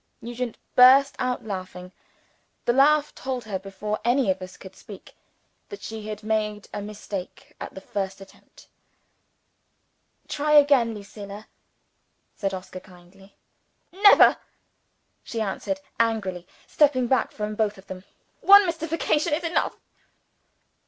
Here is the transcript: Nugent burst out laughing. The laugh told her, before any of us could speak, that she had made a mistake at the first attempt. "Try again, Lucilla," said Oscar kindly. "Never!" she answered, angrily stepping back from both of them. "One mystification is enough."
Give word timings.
Nugent 0.19 0.57
burst 0.75 1.15
out 1.19 1.45
laughing. 1.45 1.91
The 2.65 2.73
laugh 2.73 3.13
told 3.13 3.43
her, 3.45 3.59
before 3.59 3.99
any 4.03 4.31
of 4.31 4.41
us 4.41 4.57
could 4.57 4.75
speak, 4.75 5.13
that 5.69 5.83
she 5.83 6.07
had 6.07 6.23
made 6.23 6.67
a 6.73 6.81
mistake 6.81 7.53
at 7.61 7.75
the 7.75 7.81
first 7.81 8.19
attempt. 8.19 8.67
"Try 10.27 10.53
again, 10.53 10.95
Lucilla," 10.95 11.47
said 12.33 12.51
Oscar 12.51 12.79
kindly. 12.79 13.35
"Never!" 13.91 14.37
she 15.23 15.39
answered, 15.39 15.79
angrily 15.99 16.47
stepping 16.65 17.05
back 17.05 17.31
from 17.31 17.53
both 17.53 17.77
of 17.77 17.85
them. 17.85 18.03
"One 18.41 18.65
mystification 18.65 19.35
is 19.35 19.43
enough." 19.43 19.75